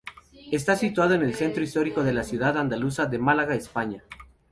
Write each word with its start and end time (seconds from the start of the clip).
Está 0.51 0.77
situado 0.77 1.13
en 1.13 1.21
el 1.21 1.35
centro 1.35 1.61
histórico 1.61 2.03
de 2.03 2.11
la 2.11 2.23
ciudad 2.23 2.57
andaluza 2.57 3.05
de 3.05 3.19
Málaga, 3.19 3.53
España. 3.53 4.03